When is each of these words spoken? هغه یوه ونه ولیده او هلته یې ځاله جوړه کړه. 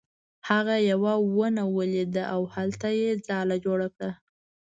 هغه 0.49 0.75
یوه 0.91 1.13
ونه 1.37 1.63
ولیده 1.77 2.23
او 2.33 2.41
هلته 2.55 2.87
یې 2.99 3.09
ځاله 3.27 3.55
جوړه 3.65 3.87
کړه. 3.95 4.11